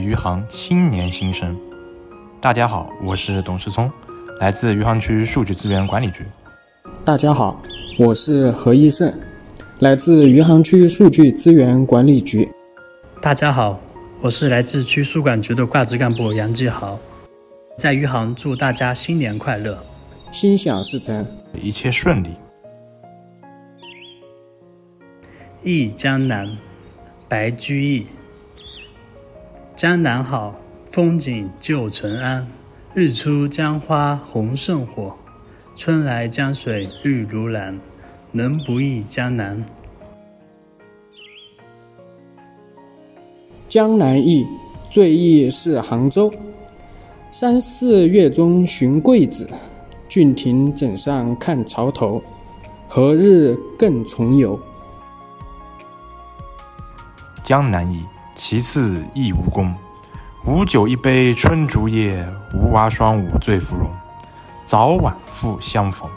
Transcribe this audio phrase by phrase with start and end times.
[0.00, 1.58] 余杭新年新生。
[2.40, 3.90] 大家好，我是董世聪，
[4.38, 6.24] 来自余杭区数据资源管理局。
[7.04, 7.60] 大家好，
[7.98, 9.12] 我是何一胜，
[9.80, 12.48] 来自余杭区数据资源管理局。
[13.20, 13.80] 大家好，
[14.20, 16.96] 我是来自区数管局的挂职干部杨继豪，
[17.76, 19.76] 在余杭祝大家新年快乐，
[20.30, 21.26] 心想事成，
[21.60, 22.28] 一切顺利。
[25.64, 26.56] 忆江南，
[27.28, 28.06] 白居易。
[29.82, 30.54] 江南好，
[30.92, 32.46] 风景旧城安。
[32.94, 35.12] 日出江花红胜火，
[35.74, 37.80] 春来江水绿如蓝。
[38.30, 39.64] 能不忆江南？
[43.68, 44.46] 江南忆，
[44.88, 46.32] 最忆是杭州。
[47.28, 49.50] 三四月中寻桂子，
[50.08, 52.22] 郡亭枕上看潮头。
[52.86, 54.56] 何日更重游？
[57.42, 58.04] 江南忆。
[58.44, 59.72] 其次亦无功，
[60.44, 63.88] 吴酒一杯春竹叶，吴娃双舞醉芙蓉，
[64.64, 66.10] 早晚复相逢。